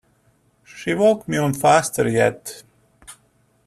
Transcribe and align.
She 0.63 0.95
walked 0.95 1.27
me 1.29 1.37
on 1.37 1.53
faster 1.53 2.09
yet. 2.09 2.63